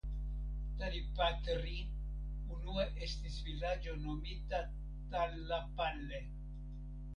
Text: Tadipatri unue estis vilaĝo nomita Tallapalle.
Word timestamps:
Tadipatri 0.77 1.75
unue 2.55 2.87
estis 3.09 3.37
vilaĝo 3.51 3.95
nomita 4.07 4.65
Tallapalle. 5.15 6.27